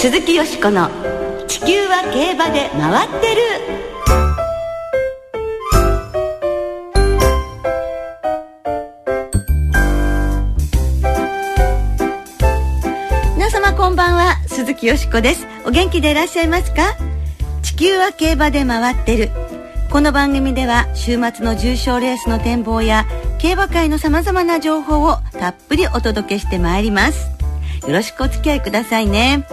[0.00, 0.88] 鈴木よしこの
[1.48, 3.42] 「地球は競馬で回ってる」
[13.34, 15.44] 皆様こんばんは鈴木よしこです。
[15.66, 16.94] お元気でいらっしゃいますか？
[17.64, 19.30] 地球は競馬で回ってる。
[19.90, 23.04] この番組では週末の重賞レースの展望や
[23.40, 27.32] 競馬界のさまざまな情報をたっぷりお届けしてまいります。
[27.84, 29.44] よろしくお付き合いくださいね。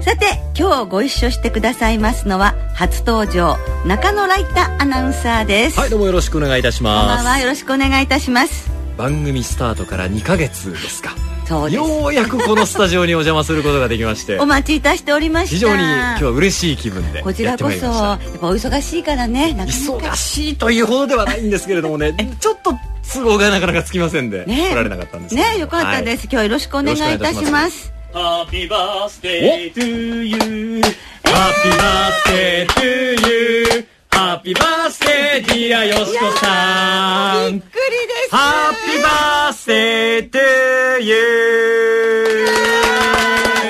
[0.00, 0.26] さて
[0.56, 5.78] 今日ご一緒してくださいますのは初登場中野ライタアナウンサーです。
[5.78, 7.38] はいどうもよろしくお願いいたしこんばますんは。
[7.38, 8.70] よろしくお願いいたします。
[8.96, 11.14] 番組スタートから2ヶ月ですか。
[11.46, 11.82] そうです。
[11.82, 14.38] ようやくこのスタジオにお邪魔することができまして。
[14.38, 15.54] お待ちいたしておりました。
[15.54, 19.72] 非常に今日は嬉しい気分でこちらこそやっぱお忙しいからねなかなか。
[19.72, 22.74] 忙しいというほどではないんですけれどもね ちょっと
[23.12, 30.82] 都合がなかなかつきませんで、ね来られなかったんですねよかったです、今日はよろしくお願いいたしますハッピーバースデートゥーユー
[31.24, 42.46] ハッ py birthday to you Happy birthday dear よしこさんびっくりですハッピーバース day to you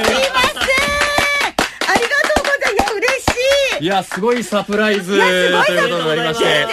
[0.06, 0.62] すいません
[1.90, 3.26] ありがとうございますいや嬉し
[3.80, 6.66] いいやすごいサプライズということになりまして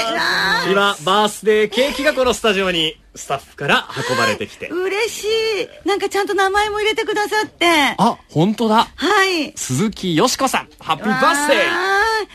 [0.72, 4.68] 今バースデーケーキがこのスタジオにスタッフから運ばれてきて。
[4.68, 5.88] 嬉しい。
[5.88, 7.66] なんかちゃんと名前も入れてくださって。
[7.98, 8.90] あ本当だ。
[8.94, 9.54] はい。
[9.56, 11.58] 鈴木よしこさんハッピーバースデー。
[11.60, 11.66] わ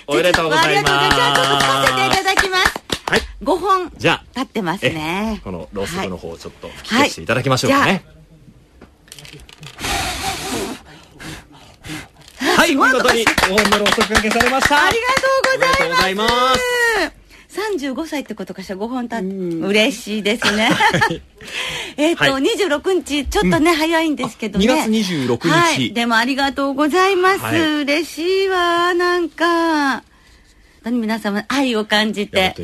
[0.06, 0.66] おめでとうございます。
[0.66, 2.80] ありがとうございますじゃあちょっと使わせていただきます。
[3.10, 3.20] はい。
[3.42, 5.40] 5本じゃあ立ってますね。
[5.44, 7.90] このローストの方をちょっと吹きはい消していただきましょうかね。
[7.92, 8.02] はい、
[12.66, 14.84] 見事に5本のロースト掛けされました。
[14.86, 15.78] ありがとうございます。
[15.78, 17.20] おめでとうございます。
[17.50, 20.70] 35歳ってことかしら5本た嬉しいですね。
[21.96, 22.42] えっと、はい。
[22.42, 24.70] 26日ちょっとね、早いんですけどね。
[24.70, 25.48] あ2月26日。
[25.48, 27.60] はい、でもありがとうございます、はい。
[27.82, 29.46] 嬉しいわなんか。
[29.46, 30.09] 本
[30.82, 32.54] 当に皆様愛を感じて。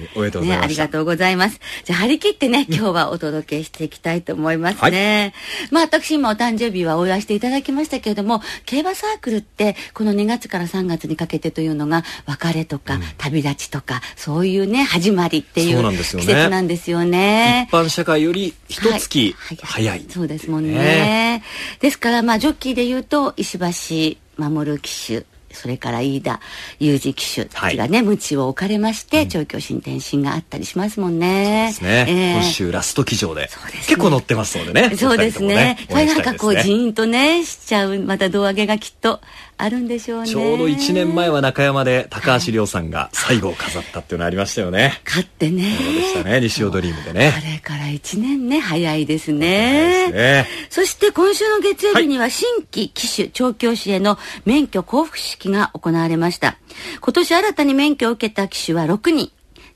[0.42, 1.60] ね、ありがとうございます。
[1.84, 5.34] じゃあ張り切ってね今日はお届けしていきたいと思いますね、
[5.70, 16.26] まあ私今お誕生日はお祝いしていただきましたけれども競馬サークルってこの2月から3月にかけてというのが別れとか、旅立ちとかそういうね始まりっていそううなんですよね。
[16.26, 17.68] 季節なんですよね。
[17.70, 19.58] 一般社会より一月はい。
[19.62, 21.42] 早いそうですもんねね。
[21.80, 26.40] ですからまあジョッキーで言うと石橋守騎手それから飯田
[26.78, 31.68] 裕二騎手たちがね、鞭を置かれまして、調教師に転身があったりしますもんね。
[31.68, 32.32] ですね、ええ。
[32.34, 33.48] 今週ラスト騎乗でね。
[33.86, 34.96] 結構乗ってますのでね。
[34.96, 35.78] そうですね。
[35.88, 36.74] それなんかこう、応援したいですね。
[36.76, 39.20] ジーンとね、しちゃう、また胴上げがきっと
[39.58, 40.28] あるんでしょうね。
[40.28, 45.00] ちょうど1年前は中山で高橋亮さんが最後を飾ったっていうのありましたよね。
[45.06, 45.76] 勝ってね。
[45.76, 47.32] そうでしたね、西尾ドリームでね。
[47.34, 50.06] あれから1年ね、早いですね。
[50.06, 56.58] ですねそして今週の月曜日には新規騎手調教師への免許交付式が行われました。
[57.00, 59.32] 今年新たに免許を受けた騎手は6人、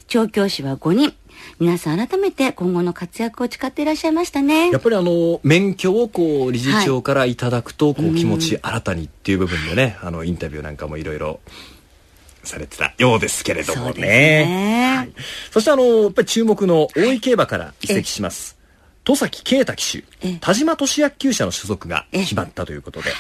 [0.08, 1.14] 調教師は5人。
[1.58, 4.70] 皆さん改めて今後の活躍を誓っていらっしゃいましたね。
[4.70, 4.80] やっ。
[4.80, 11.40] ぱりあの免許をこう理事長からいただくとこう気持ち新たにっていう部分でねあのインタビューなんかもいろいろ
[12.42, 14.00] されてたようですけれどもね。
[14.00, 14.96] ね。
[14.96, 15.12] はい。
[15.50, 18.58] そしてあのやっぱり注目の大井競馬から移籍します。
[19.04, 20.32] 戸崎啓太騎ええ。
[20.34, 23.10] 手田島俊明厩舎の所属が決まったということで。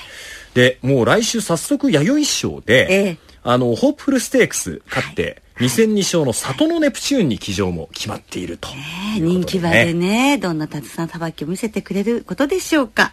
[0.54, 3.18] でもう来週早速弥生賞で、ええ。
[3.42, 13.12] あのホープフルステークス勝って2戦2勝の里のネプチューンに騎乗も決まっているということで、人気馬でね、どんなたくさんさばきを見せてくれることでしょうか。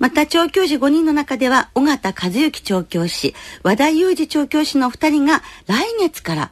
[0.00, 6.50] また、調教師5人の中では、尾形和幸調教師、和田裕二調教師の2人が来月から、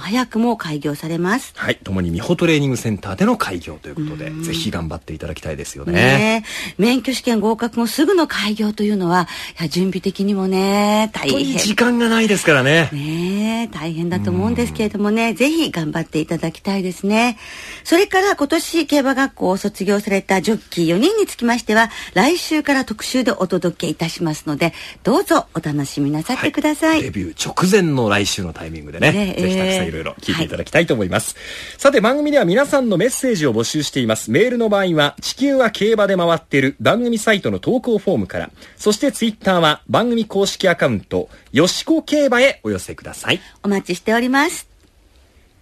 [0.00, 1.52] 早くも開業されます。
[1.56, 5.92] はい、共に美穂トレーニングセンターでの開業ということで、ぜひ頑張っていただきたいですよね。
[5.92, 9.28] ねえ免許試験合格後すぐの開業というのは、
[9.70, 11.58] 準備的にもね、大変。
[11.58, 12.90] 時間がないですからね。
[12.92, 17.38] ねえ大変だと思うんですけれどもね、ぜひ頑張っていただきたいですね。
[17.84, 24.72] それから今年競馬学校を卒業されたジョッキー4人につきましては、来週から特集でお届けいたしますので、
[25.02, 27.02] どうぞお楽しみなさってください。
[27.02, 31.36] デビュー直前の来週のタイミングでね、ねぜひたくさんいろいろ聞いていただきたいと思います。
[31.78, 34.30] さて番組では皆さんのメッセージを募集しています。
[34.30, 43.40] メールの場合は、地球は競馬で回っている番組サイトの投稿フォームから、そしてツイッターは番組公式アカウント、よしこ競馬へお寄せください。
[43.62, 44.68] お待ちしております。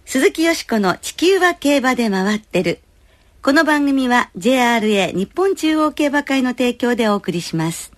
[0.05, 2.79] 鈴木よしこの地球は競馬で回ってる。
[3.41, 7.91] この番組は JRA 日本中央競馬会の提供でお送りします。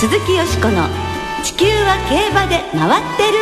[0.00, 1.07] 鈴木よしこの
[1.42, 3.38] 地球は競馬で回ってる。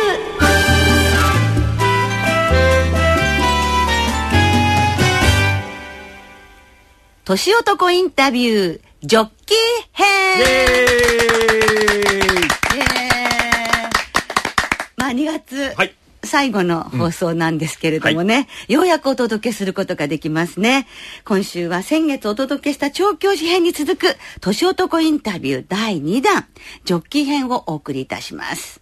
[7.25, 9.57] 年男インタビュー、ジョッキー
[9.91, 10.07] 編。
[14.95, 15.93] まあ2月、はい
[16.27, 20.87] 最後の放送なんですけれどもね、ようやくお届けすることができますね。
[21.25, 26.45] 今週は先月お届けした調教師編に続く年男インタビュー第2弾、
[26.85, 28.81] ジョッキー編をお送りいたします。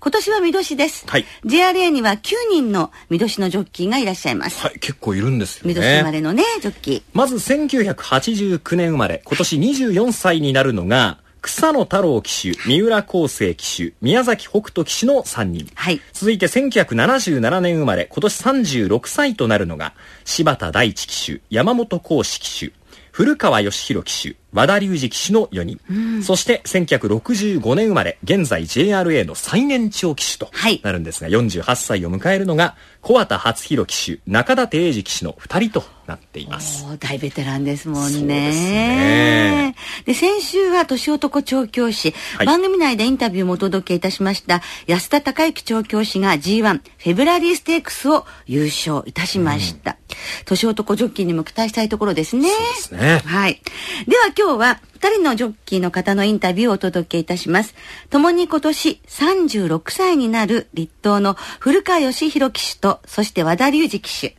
[0.00, 1.04] 今年は見年です。
[1.08, 2.18] はい JRA には9
[2.50, 4.62] 人の見年のジョッキーがいらっしゃいます。
[4.62, 6.18] はい、結構いるんですよ見年生まね。
[6.18, 7.02] れのね、ジョッキー。
[7.12, 15.68] まず1989年生まれ、今年24歳になるのが、草野太郎騎手、三浦康生騎手、宮崎北斗騎手の3人。
[15.74, 16.00] はい。
[16.12, 19.94] 続いて1977年生まれ、今年36歳となるのが、
[20.24, 22.72] 柴田大地騎手、山本幸志騎手、
[23.12, 26.22] 古川義弘騎手、和田隆二騎手の4人。
[26.22, 36.86] そして1965年生まれ、現在 JRA の最年長騎手とはいなるんですが、48歳を迎えるのが、小畑初弘騎手、中田定治騎手の2人となっています。
[36.98, 38.48] 大ベテランですもんね。
[38.48, 39.74] ですね
[40.06, 49.98] で先週は年男調教師、はい番組内でインタビューもお届けいたしました安田孝之調教師が G1 フェブラリーステークスを優勝いたしました。
[50.46, 52.48] 年男ジョッキーにも期待したいところですね。
[52.48, 53.60] ですねはい。
[54.06, 57.74] では今日は二人のジョッキーの方のインタビューをお届けいたします。
[58.10, 64.36] 共に今年36歳になる立東の古川義弘騎手と、そして和田隆二騎手。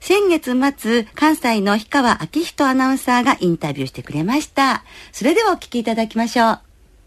[0.00, 4.84] 先月末、関西の氷川明人アナウンサーがインタビューしてくれました。
[5.12, 6.60] それではお聞きいただきましょう。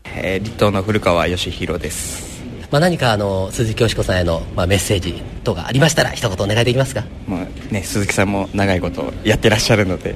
[0.05, 2.43] えー、立東の古川義弘です。
[2.69, 7.03] まあ、何かあの鈴木よしこさんへの、まあ、メッセージとかありましたら一言お願いできますか？
[7.27, 10.15] まあね、鈴木さんも長いことやってらっしゃるので、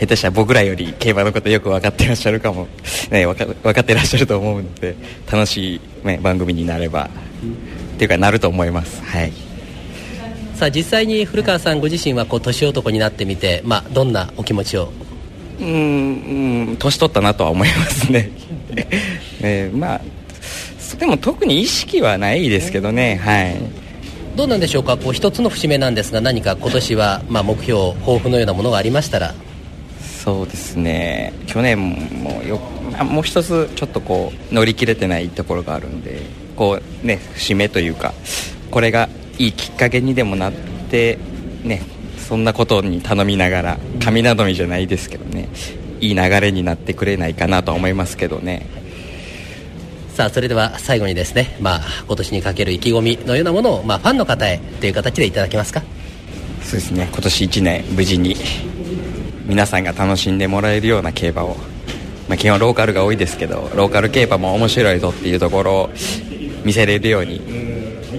[0.00, 2.68] 下手したら僕らより競馬のことよく分かってらっしゃるかも、
[3.10, 4.96] ね、分か分かってらっしゃると思うので、
[5.30, 7.10] 楽しい、ね、番組になれば、
[7.94, 9.02] っていうかなると思います。
[9.04, 9.32] はい。
[10.54, 14.90] さあ実際に古川さんご自身はこう年男になってみて、まあ、どんなお気持ちを？
[15.58, 18.30] うーん、うん年取ったなとは思いますね。
[19.40, 20.00] ねまあ、
[20.98, 23.56] でも特に意識はないですけどね、はい。
[24.36, 24.96] どうなんでしょうか？
[24.96, 29.34] こう一つの節目なんですが何か今年は、まあ、目標抱負のようなものがありましたら
[30.22, 31.32] そうですね。
[31.46, 32.60] 去年もよ
[32.98, 36.20] あもう一つちょっとこう乗り切れてないところがあるんで
[36.56, 38.12] こうね節目というか
[38.70, 39.08] これが
[39.38, 40.52] いいきっかけにでもなっ
[40.90, 41.18] て
[41.64, 41.82] ね
[42.18, 45.48] そんなことに頼みながら神頼みじゃないですけどね
[46.00, 48.66] いい流れになってくれないかなとは思いますけどね。
[50.14, 55.82] さあそれでは最後にですね、まあ、今年にかける意気込みのようなものを、まあ、ファンの方へという形でいただけますか？
[56.62, 57.08] そうですね。
[57.10, 58.36] 今年1年無事に
[59.46, 61.56] 皆さんが楽しんでもらえるような競馬を、
[62.28, 65.90] まあ、基本ローカルが多いですけどローカル競馬も面白いぞっていうところを
[66.64, 67.40] 見せれるように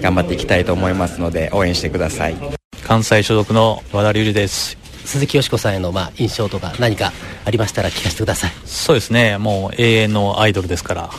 [0.00, 2.36] 頑張っていきたいと思いますので応援してください。
[2.82, 4.76] 関西所属の和田隆二です。
[5.04, 7.12] 鈴木よしこさんへの、まあ、印象とか何か
[7.44, 8.50] ありましたら聞かせてください。
[8.64, 9.38] そうですね。
[9.38, 11.10] もう永遠のアイドルですから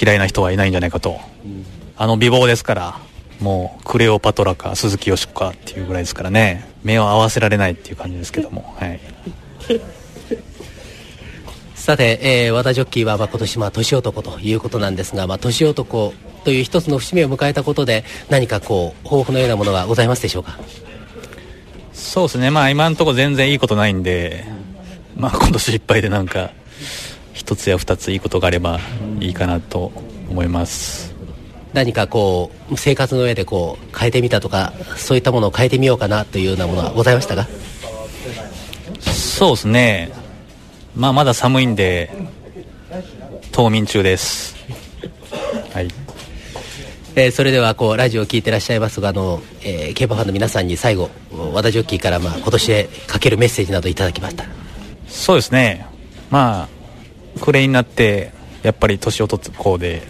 [0.00, 1.20] 嫌いな人はいないんじゃないかと、
[1.96, 2.98] あの美貌ですから
[3.40, 6.68] もうクレオパトラか鈴木よしこかっていうぐらいですからね。
[6.82, 8.74] 目を合わせられないっていう感じですけども。
[8.78, 9.00] はい。
[11.74, 20.58] さて、えー和田ジョッキーは、まあ、今年、まあ、年男ということなんですが、まあ、年男という一つの節目を迎えたことで何かこう抱負のようなものがございますでしょうか？
[21.92, 22.50] そうですね。
[22.50, 24.44] まあ今のところ全然いいことないんで
[25.16, 26.50] まあ今年いっぱいでなんか
[27.32, 28.80] 一つや二ついいことがあれば
[29.20, 29.92] いいかなと
[30.28, 31.14] 思います
[31.76, 37.46] 何かこう生活の上でこう変えてみたとかそういったものを変えてみようかなというようなものはございましたか？
[39.12, 40.10] そうですね。
[40.96, 42.10] まあまだ寒いんで
[43.52, 44.56] 冬眠中です。
[45.74, 45.88] はい。
[47.14, 51.10] えーそれではこうラジオを聞いてらっしゃいますがあの、えー競馬ファンの皆さんに最後
[51.52, 54.44] 和田ジョッキーから、まあ、今年へかけるメッセージなどいただきました。
[54.44, 54.50] ら
[55.08, 55.86] そうですね。
[56.30, 60.02] まあ暮れになってやっぱり年を取った方で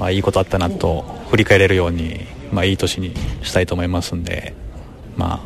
[0.00, 4.54] まあいいことあったなと振り返れるようにまあいい年にしたいと思いますんで
[5.14, 5.40] まあ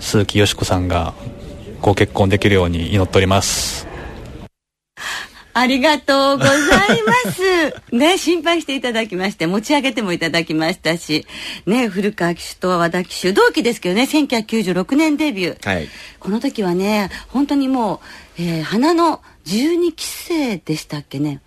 [0.00, 1.12] 鈴木よしこさんが
[1.82, 3.86] ご結婚できるように祈っております
[5.52, 6.56] ありがとうござい
[7.24, 7.74] ます。
[7.90, 11.26] ね、心配していただきまして、持ち上げてもいただきましたし、
[11.66, 15.68] ね、古川騎手と和田騎手、同期ですけどね、1996年デビュー。
[15.68, 15.88] はい。
[16.20, 18.00] この時はね、本当にも
[18.38, 21.40] う、えー花の12期生でしたっけね。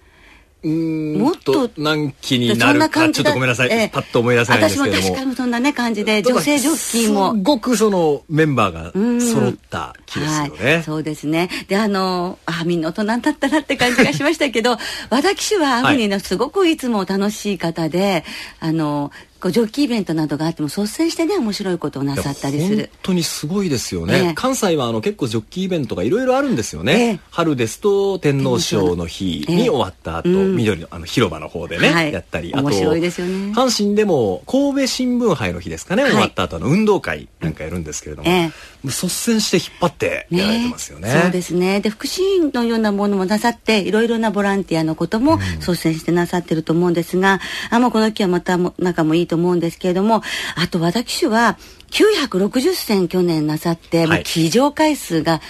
[0.64, 3.70] もっと何期になるか、ちょっとごめんなさい。
[3.72, 5.02] ええパッと思い出せないんですけれども。
[5.02, 7.40] 私も確かにそんなね、感じで、女性ジョッキーもす。
[7.42, 10.74] ごくそのメンバーがうん揃った気ですよね。
[10.74, 11.50] はい、そうですね。
[11.68, 14.78] で、あの、あ、みんな大人だったなって感じがしましたけど、
[15.10, 18.24] 和田騎手は、あふにね、すごくいつも楽しい方で、
[18.60, 24.34] あの、こうジョッキーイベントなどがあっても率先してね面白いことをなさったりす本る当にすごいですよね、ええ。
[24.36, 27.20] 関西はあの結構ジョッキーイベントがいろいろあるんですよね、ええ。
[27.32, 30.56] 春ですと天皇賞の日に終わった後、ええうん。
[30.56, 32.14] 緑のあの広場の方でね、はい。
[32.14, 32.54] やったり。
[32.54, 33.52] あと面白いですよね。
[33.54, 36.12] 阪神でも神戸新聞杯の日ですかね、はい。
[36.12, 38.46] 終わった後あの運動会なんかやるんですけれども、ええ。
[38.48, 38.52] も
[38.86, 41.10] う率先して引っ張ってやられてますよね。
[41.10, 41.82] そうですね。
[41.82, 50.22] で福祉のようなものもなさっていろいろなボランティアのことも率先してなさってると思うんですが、あもうこの期はまたも仲もいいと思うんですけれども
[50.56, 51.58] あと私は
[51.92, 55.42] 960戦去年なさって、もう騎乗回数が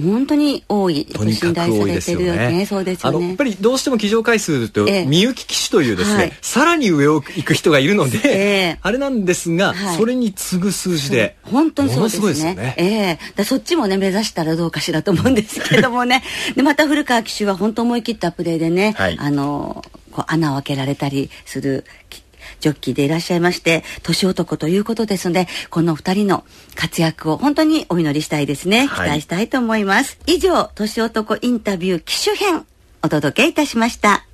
[0.00, 2.58] 本当に多いとにかく信頼さ多いですよれてるよね。
[2.58, 2.66] ね。
[2.66, 5.06] そうですあのやよねっぱりどうしても騎乗回数とええ。
[5.06, 6.32] みゆき騎手というですね、はい。
[6.40, 8.30] さらに上を行く人がいるので、え
[8.76, 8.78] え。
[8.82, 9.96] あれなんですが、はい。
[9.96, 12.34] それに次ぐ数字で本当にそうですね。
[12.34, 12.74] すよね。
[12.76, 13.18] ええ。
[13.34, 16.22] だそっちもね目指したらどうかしらと思うんですけどもね。
[16.54, 19.16] でまた古川騎手は本当思い切ったプレーでね、はい。
[19.18, 22.22] あのこう穴を開けられたりするき
[22.60, 29.08] ジョッキーでいらっしゃいまして年男ということですのでこの二人の活躍を本当にお祈りしたいですね、はい。
[29.08, 30.18] 期待したいと思います。
[30.26, 32.66] 以上年男インタビュー機種編
[33.02, 34.24] お届けいたしました。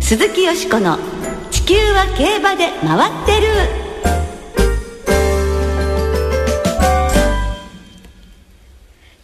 [0.00, 0.98] 鈴木よしこの
[1.50, 3.48] 「地球は競馬で回ってる」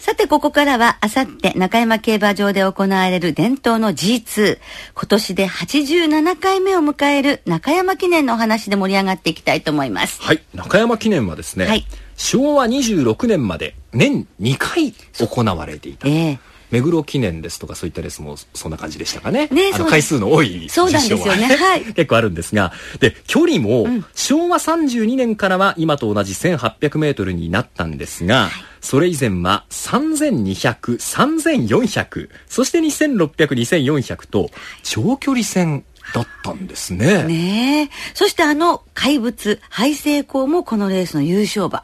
[0.04, 4.58] さて、ここからは、あさって中山競馬場で行われる伝統の G2。
[4.94, 10.20] 今年で87回目を迎える中山記念のお話で盛り上がっていきたいと思います。
[10.20, 16.06] はい、中山記念はですね、はい昭和26年まで年2回行われていた。
[16.06, 16.38] ええ
[16.74, 19.48] 目黒記念ですとかそういったレースもそんな感じでしたかね。
[19.48, 19.90] あのねそうです。
[19.90, 21.46] 回数の多いそうなんですよね。
[21.48, 21.84] 実証ははい。
[21.94, 28.50] 結構あるんですが、で、距離も昭和32年からは今と同じ1800メートルになったんですが、
[28.80, 34.50] それ以前は3200、3400、そして2600、2400と
[34.82, 37.24] 長距離戦だったんですね。
[37.24, 37.90] ねえ。
[38.14, 41.82] そしてあの怪物、ハイセイコーもこのレースの優勝馬。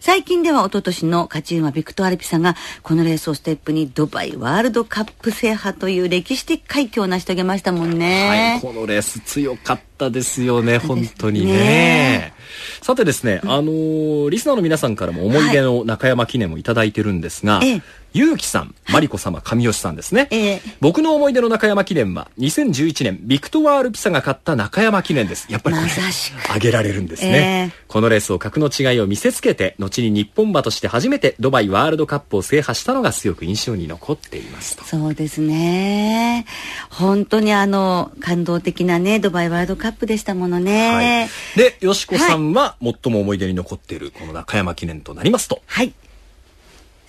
[0.00, 8.60] 最近では一昨年の勝ち馬ビクトアルピサがこのレースをステップにドバイワールドカップ制覇という歴史的快挙を成し遂げましたもんはい、ね。
[8.62, 11.52] このレース強かったですよね、本当にね。
[11.52, 12.34] ね
[12.82, 17.82] さてですね、あのーリスナーの皆さんからも思い出の中山記念をいただいてるんですが、ええ
[18.14, 20.28] ゆうきさん、マリコ様、神吉さんですね。
[20.30, 25.46] ええ僕の思い出の中山記念は、2011年、ビクトワールピサが勝った中山記念です。
[25.50, 27.72] やっぱりこれまさしく、挙げられるんですね。
[27.72, 34.84] ええこのレースを格の違いを見せつけて、後に日本馬として初めてドバイワールドカップを制覇したのが強く印象に残っていますと。
[34.84, 36.46] そうですね。
[36.88, 40.90] 本当にあの、感動的なね、ドバイワールドカップでしたものね。
[40.90, 41.28] はい、
[41.58, 45.60] で、よしこさんは最も思い出に残っているこの中山記念となりますと。
[45.66, 45.92] はい。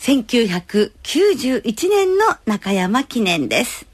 [0.03, 3.87] 1991年の中山記念です。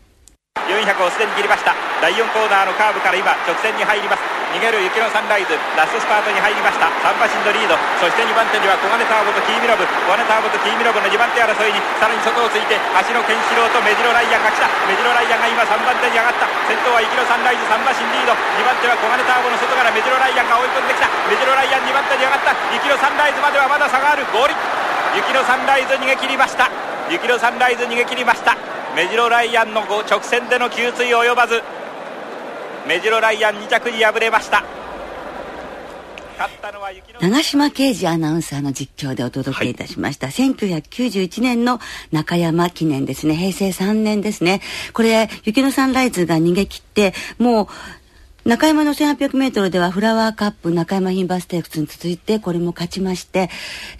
[0.57, 1.77] 400をすでに切りました。
[2.01, 4.25] 第4コーナーのカーブから今直線に入ります。
[4.49, 5.53] 逃げる雪のサンライズ。
[5.77, 6.89] ラストスパートに入りました。
[7.05, 7.77] 3馬身のリード。
[8.01, 9.85] そして2番手には小金ターボとキーミロブ。
[9.85, 14.65] 小金ターボとキーミロブの2番手争いにさらに外をついて足のケンシロウとメジロライアンが来た。
[14.89, 16.49] メジロライアンが今3番手に上がった。
[16.65, 17.61] 先頭は雪のサンライズ。
[17.69, 18.33] 3馬身リード。
[18.33, 21.05] 2番手は小金ターボの外からメジロライアンが追い込んできた。
[21.29, 22.57] メジロライアン2番手に上がった。
[22.73, 24.25] 雪のサンライズまではまだ差がある。
[24.33, 24.57] 合理。
[25.15, 26.69] 雪のサンライズ逃げ切りました。
[27.11, 28.57] 雪のサンライズ逃げ切りました。
[28.95, 31.61] メジロライアンのご直線での給水及ばず。
[32.87, 34.63] メジロライアン2着に敗れました。
[37.19, 41.81] 長島啓二アナウンサーの実況でお届けいたしました、1991年の
[42.13, 43.35] 中山記念ですね。
[43.35, 44.61] 平成3年ですね。
[44.93, 47.67] これ雪のサンライズが逃げ切ってもう
[48.49, 53.51] 中山の 1800m ではフラワーカップ中山牝馬ステークスに続いてこれも勝ちまして、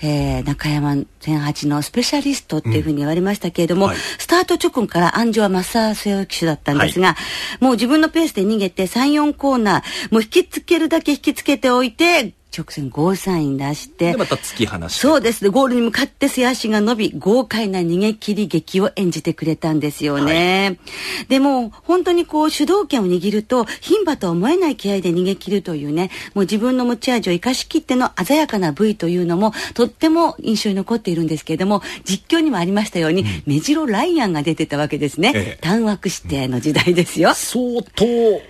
[0.02, 3.98] えー中山1008のスペシャリストっていうふうに言われましたけれども、はい。
[3.98, 7.16] スタート直後から安城は増田末騎手だったんですが、
[7.60, 15.00] もう自分のペースで逃げて34コーナーもう引きつけるだけ引きつけておいて直線ゴーサイン出してで、また突き放して。
[15.00, 15.44] そうです。
[15.44, 20.80] ねゴールに向かって背足が伸び豪快な逃げ切り劇を演じてくれたんですよね、
[21.28, 35.62] でも本当にこう主導権を握ると牝馬とは思えない気合で逃げ切るというねもう自分の持ち味を生かしきっての鮮やかな V というのもとっても印象に残っているんですけれども実況にもありましたように、メジロライアンが出てたわけですね、ええ。
[35.62, 38.06] 単枠指定の時代ですよ、相当、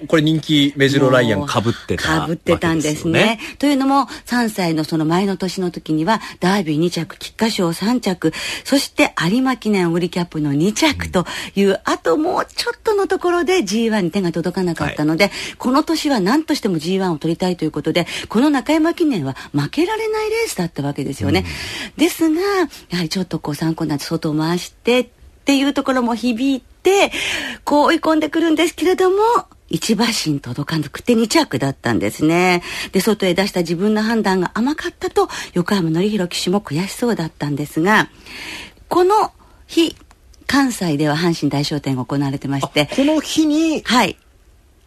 [0.08, 3.40] これ人気メジロライアン被ってたかぶってたんですね。
[3.58, 3.89] というのも
[4.26, 8.32] 3歳のその前の年の時にはダービー2着菊花賞3着
[8.64, 21.46] そして有馬記念オグリキャップの2着という、あともうちょっとのところで G1 に手が届かなかったので、この年は何としても G1 を取りたいということでこの中山記念は負けられないレースだったわけですよね、
[21.98, 22.42] ですが
[22.90, 25.10] やはりちょっとこう参考になって外を回してっ
[25.46, 27.12] ていうところも響いて
[27.64, 29.18] こう追い込んでくるんですけれども
[29.70, 32.64] 一馬身届かなくて2着だったんですね。
[32.92, 38.10] で、外へ出した自分の判断が甘かったと、横山典弘騎手も悔しそうだったんですが、
[38.88, 39.32] この
[39.68, 39.96] 日、
[40.48, 44.18] 関西では阪神大賞典が行われてまして、この日にはい。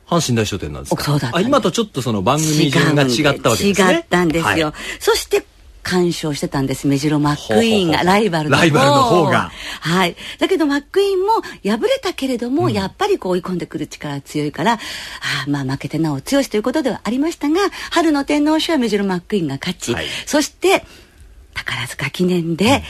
[0.09, 1.05] 阪神大賞典なんですか？
[1.05, 4.67] そうだ今とちょっとその番組順が違ったわけですね違ったんですよ。
[4.67, 5.47] はいそして、
[5.83, 6.87] 干渉してたんです。
[6.87, 9.51] メジロマックイーンが、ライバルの方ライバルの方が。
[9.81, 10.17] はい。
[10.39, 14.79] だけど、マックイーンも敗れたけれども、やっぱりこう追い込んでくる力が強いから、あ
[15.47, 17.61] あまあ負けてなお強しということではありましたが、
[17.91, 20.07] 春の天皇賞はメジロマックイーンが勝ち、はい。
[20.27, 20.85] そして、
[21.55, 22.83] 宝塚記念で、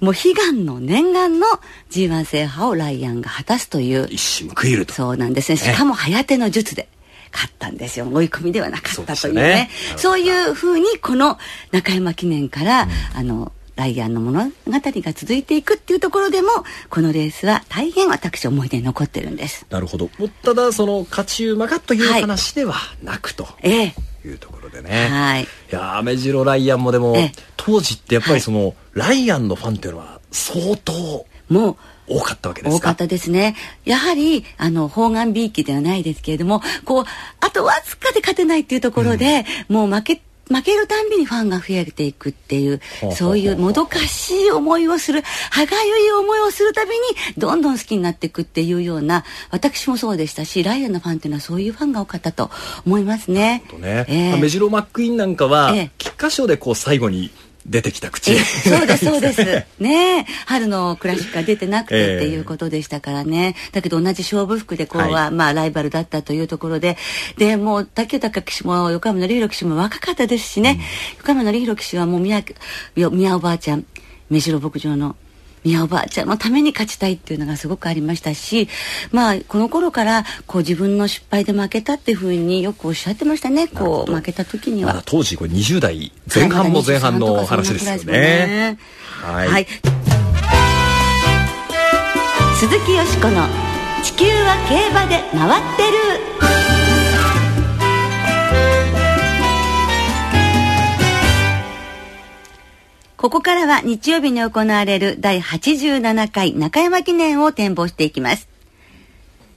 [0.00, 1.46] もう悲願の念願の
[1.90, 4.06] G1 制覇をライアンが果たすという。
[4.10, 4.92] 一瞬食いると。
[4.92, 5.56] そうなんですね。
[5.56, 6.88] しかも早手の術で
[7.34, 8.08] 勝ったんですよ。
[8.10, 9.68] 追い込みではなかったというね。
[9.96, 11.36] そういうふうにこの
[11.72, 14.80] 中山記念から、あの、ライアンの物語が
[15.12, 16.48] 続いていくっていうところでも、
[16.90, 19.66] このレースは大変私思い出に残ってるんです。
[19.68, 20.08] なるほど
[20.44, 23.94] ただその勝ち馬がというはい話ではなくとええ。
[24.24, 25.42] いうところでね、はい。
[25.42, 31.76] いやーメジロライアンもでも、ええ当時ってやっぱりその、ライアンのファンっていうのは相当もう、
[32.06, 32.76] 多かったわけですか？
[32.76, 33.56] 多かったですね。
[33.84, 37.04] やはり、あの、方眼美意気ではないですけれども、こう、
[37.40, 42.82] あとわずかで勝てないっていうところで、もう負け、負けるたんびにファンが増えていくっていう
[43.16, 46.96] そういうもどかしい思いをする、歯がゆい思いをするたびに、
[47.38, 52.50] どんどん好きになっていくっていうような、私もそうでしたし、ライアンのファンっていうのはそういうファンが多かったと
[52.84, 53.64] 思いますね。
[53.70, 54.30] とね、ええ。
[54.32, 55.90] まあメジロマックイーンなんかは、ええ。
[55.96, 57.30] 菊花賞でこう最後に
[57.66, 58.32] 出てきた口。
[58.32, 59.42] えそうですそうです。
[59.80, 60.26] ねえ。
[60.46, 65.30] 春のクラシックが出てなくてっていうことでしたからね、だけど同じ勝負服でこうは、はい。
[65.30, 66.96] まあライバルだったというところで。
[67.38, 70.80] でもう竹豊騎手も横山典弘騎手も若かったですしね、
[71.18, 72.44] 横山典弘騎手はもう宮
[72.96, 73.84] よ宮おばあちゃん
[74.28, 75.16] 目白牧場の
[75.64, 78.68] 宮おばあちゃんのために勝ちたいっていうのがすごくありましたし
[79.10, 85.02] まあこの頃からこう自分の失敗で負けたっていうふうによくおっしゃってましたねこう負けた時には。
[85.04, 88.78] 当時これ20代前半も前半の話ですよね。
[89.22, 89.66] はい、はい。
[92.56, 93.46] 鈴木よしこの
[94.02, 95.82] 地球は競馬で回って
[96.58, 96.63] る。
[103.24, 108.46] ここからは日曜日に行われる第87回中山記念を展望していきます。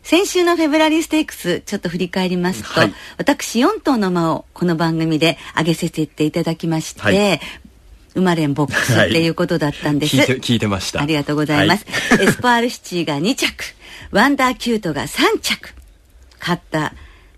[0.03, 7.41] 先週のフェブラリーステークスちょっと振り返りますと、はい私4頭の馬をこの番組で上げさせていただきまして、はい
[8.13, 10.15] 生まれんボックスっていうことだったんです。
[10.15, 11.85] 聞いて聞いてましたありがとうございます。
[12.21, 13.51] エスポワールシティが2着、
[14.11, 15.73] ワンダーアキュートが3着。
[16.39, 16.93] 勝った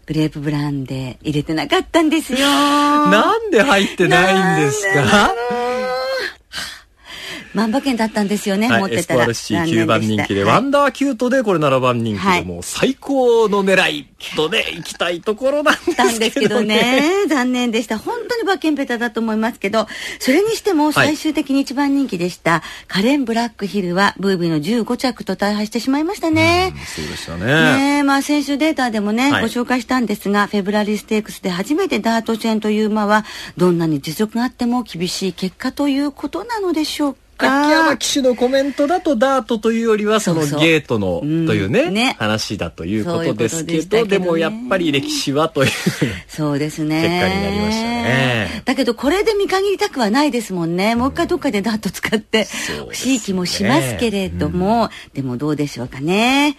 [0.06, 2.40] グレープブランデー入れてなかったんですよ。
[3.10, 5.34] なんで入ってないんですか？
[7.54, 9.20] 万馬券だったんですよね、持っはい、エてたら。
[9.20, 15.96] スパールシティ9番人気で、ワワンダーキュートでこれ7番人気はいでもう最高の狙いとね行きたいところなんですけどね。
[15.96, 19.88] たんですけどね残念でした本当に馬券ペタだと思いますけど
[20.20, 26.74] それにしても最終的に一番人気でした、カレン・ブラックヒルはブービーの15着と大敗してしまいましたね。
[26.86, 27.98] そうでしたねね。
[28.00, 33.24] えまあ先週データでもね、はいご紹介したんですがフェブラリーステークスで初めてダートチェーンという馬は
[33.56, 42.16] どんなに実力があっても厳しい結果ということなのでしょうか秋山騎手のコメントだとダートというよりはそのゲートのうんというね,、ね。
[42.20, 44.08] 話だということですけどねど。
[44.08, 45.72] でもやっぱり歴史はという
[46.28, 47.02] そうですね。
[47.02, 48.62] 結果になりましたね。
[48.66, 50.96] だけどこれで見限りたくはないですもんね。
[50.96, 52.48] もう一回どっかでダート使って
[52.80, 56.58] 欲しい気もしますけれども、でもどうでしょうかね。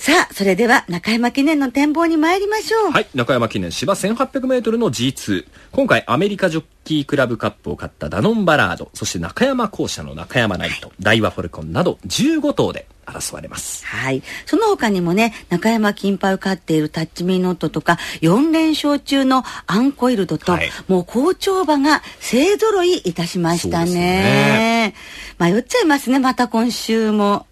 [0.00, 2.90] さあ、それでは中山記念の展望に参りましょう。
[2.90, 14.22] はい中山記念芝 1800m の G2 今回アメリカジョッキークラブカップを勝ったダノンバラードそして中山校舎の中山ナイト大和フォルコンなど15頭で争われますはい。
[14.46, 24.94] その他にもね、中山金杯を勝っているタッチミーノットとか、4連勝中のアンコイルドと、はいもう好調馬が勢揃いいたしましたそうですね。
[25.38, 27.46] 迷っちゃいますね、また今週も。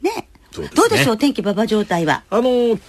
[0.00, 0.28] ね。
[0.52, 2.22] そうねどうでしょう、天気馬場状態は？
[2.30, 2.80] あのー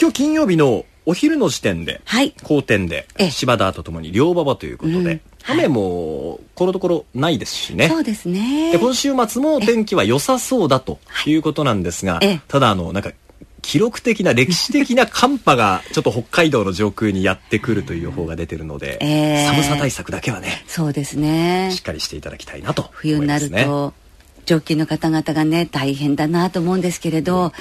[0.00, 8.78] 今日金曜日のお昼の時点で、はい好天でええ芝田とともに両馬場ということで、うん雨もこのところないですしねそうですねで。
[8.78, 13.10] 今週末も天気は良さそうだということなんですが、ええただあのなんか
[13.60, 21.82] 記録的な歴史的な寒波がちょっと北海道の上空にやってくるという予報が出てるので、ええ寒さ対策だけはねそうですねしっ。
[21.82, 23.36] かりしていただきたいなと冬にな。
[23.38, 23.94] ると、
[24.44, 27.52] ジョッキーの方々がね大変だなと思うんですけれど。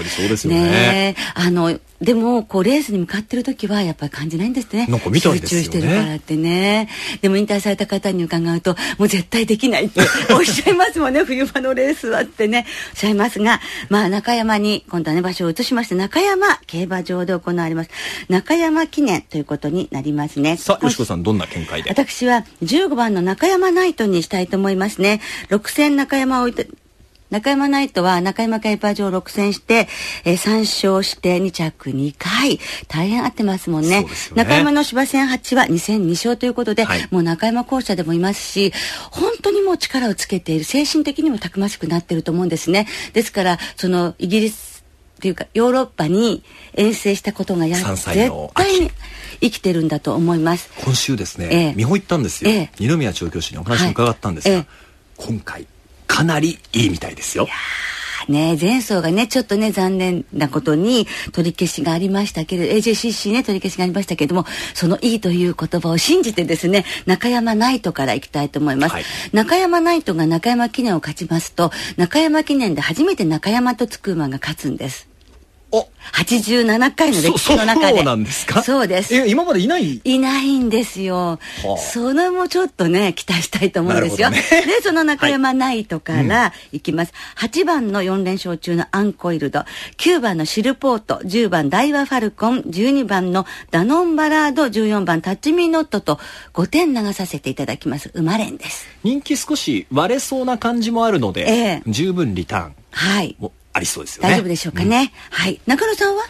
[0.45, 1.21] ねえ。
[1.35, 4.87] あのでもこうレースに向かってる時はやっぱり感じないんですね。
[4.87, 5.63] なんかみたいですよね。
[5.65, 6.89] 集中してるからってね。
[7.21, 10.01] でも引退された方に伺うともう絶対できないって
[10.33, 11.23] おっしゃいますもんね。
[11.23, 12.65] 冬場のレースはってね。
[12.93, 17.91] おっしゃいますがまあ中山に今度はね場所を移しまして中山競馬場で行われます。
[18.29, 20.57] 中山記念ということになりますね。
[20.57, 21.91] さあ、よしこさん、どんな見解で？
[21.91, 25.21] 私は15番の中山ナイトにしたいと思いますね。
[25.49, 26.67] 6戦中山を置いて、
[27.31, 29.87] 中山ナイトは中山競馬場6戦して、
[30.25, 30.59] えー3
[30.91, 32.59] 勝して2着2回。
[32.87, 34.03] 大変合ってますもんね。
[34.03, 38.73] ね中山の芝戦8は2戦2勝ということで、はいもう中山校舎でもいますし、
[39.11, 42.85] 本当にもう力をつけている、精神的にもたくましくなっていると思うんですね。
[43.13, 44.83] ですから、そのイギリス
[45.17, 48.91] っていうかヨーロッパに遠征したことがや3絶対に
[49.39, 50.69] 生きてるんだと思います。
[50.83, 54.65] 今週ですね、ええ見本行ったんですよ、ええ二宮調教師にお話を伺ったんですが、
[55.17, 55.65] 今回
[56.11, 57.47] かなりいいみたいですよ。
[58.27, 64.45] ね前走がねちょっとね残念なことに取り消しがありましたけれど AJCC ね取り消しがありましたけれども
[64.75, 69.03] そのいいという言葉を信じてですね中山ナイトから行きたいと思います、はい。
[69.31, 75.07] 中山ナイトが中山記念を勝ちますと中山記念で初めて中山とつく馬が勝つんです。
[75.07, 75.10] お
[75.71, 77.97] 87回の歴史の中で。
[77.97, 78.61] そうなんですか？
[78.63, 79.15] そうです。
[79.15, 80.01] え今までいない？
[80.03, 81.15] いないんですよ。
[81.15, 81.39] は
[81.75, 81.77] あ。
[81.77, 84.29] それもちょっとね、期待したいと思うんですよ。
[84.29, 84.41] ね。
[84.51, 86.79] で、 その中山ナイトからい。
[86.81, 87.13] きます。
[87.37, 89.63] 8番の4連勝中のアンコイルド、
[89.97, 96.19] 9番のシルポート、10番ダイワファルコン、12番のダノンバラード、14番タッチミーノットと
[96.53, 98.11] 5点流させていただきます。
[98.13, 98.87] 馬連です。
[99.03, 101.81] 人気少し割れそうな感じもあるので、ええ。
[101.87, 103.35] 十分リターンはい。
[103.39, 105.11] もありそうですよね大丈夫でしょうかね。
[105.29, 105.59] はい。
[105.65, 106.23] 中野さんは？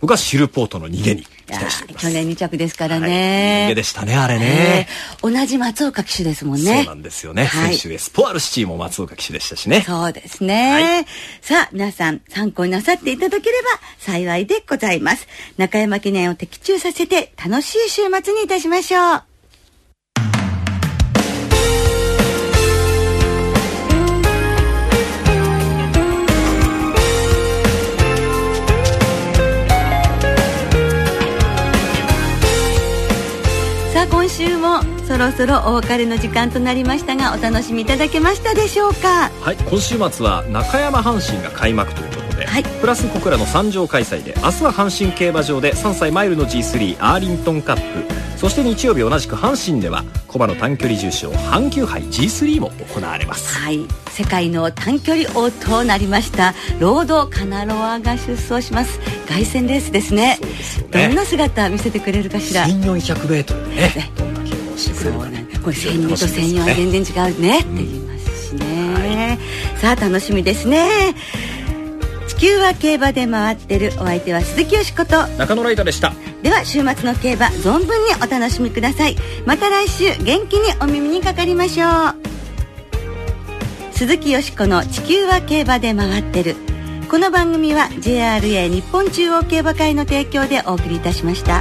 [0.00, 3.64] 僕はシルポートの逃げに期いや待しております去年2着ですからはいね。
[3.66, 6.76] 逃げでしたねあれねえー同じ松岡騎手ですもんね。
[6.78, 10.72] そうなんですよね、はい選手エスポアルシティも松岡騎手でしたしねそうですね。
[10.72, 11.06] はい
[11.42, 13.68] さあ、皆さん参考になさっていただければ
[13.98, 15.28] 幸いでございます。
[15.58, 19.29] 中山記念を的中させて楽しい週末にいたしましょう。
[34.30, 39.30] 週もそろそろお別れの時間となりましたがお楽しみいただけましたでしょうか？
[39.40, 42.10] はい、今週末は中山阪神が開幕という、
[42.50, 42.64] はい。
[42.80, 47.80] プラス小倉の3場開催で明日は阪神競馬場で3歳マイルの G3 アーリントンカップ。
[48.36, 53.56] そして日曜日同じく阪神では駒の短距離重賞阪急杯 G3 も行われます。
[53.56, 53.86] はい。
[54.08, 58.98] 世界の短距離王となりましたロードカナロアが出走します。
[59.28, 60.38] 凱旋レースですね。
[60.90, 61.06] ね。
[61.06, 62.66] どんな姿見せてくれるかしら。
[62.66, 67.58] 1400m でねねどんな競馬をしてくれそうるかなんこれ非常に1000と楽しみです1004はね全然違うね。
[67.60, 69.38] って言いますしね、
[69.76, 71.14] さあ楽しみですね。
[71.14, 71.39] 地
[72.40, 75.26] 球は競馬で回ってるお相手は鈴木よしこと。
[75.36, 76.14] 中野ライトでした。
[76.42, 79.16] では週末の競馬存分にお楽しみください。
[79.44, 82.16] また来週元気にお耳にかかりましょう。
[83.92, 86.56] 鈴木よしこの地球は競馬で回ってる。
[87.10, 91.60] この番組は JRA 日本中央競馬会の提供でお送りいたしました